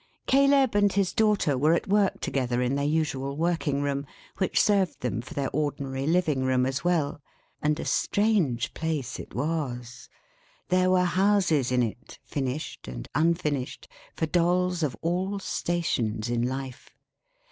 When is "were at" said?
1.55-1.87